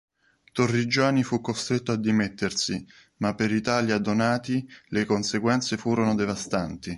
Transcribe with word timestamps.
Torrigiani 0.51 1.21
fu 1.23 1.41
costretto 1.41 1.91
a 1.91 1.95
dimettersi, 1.95 2.83
ma 3.17 3.35
per 3.35 3.51
Italia 3.53 3.99
Donati 3.99 4.67
le 4.87 5.05
conseguenze 5.05 5.77
furono 5.77 6.15
devastanti. 6.15 6.89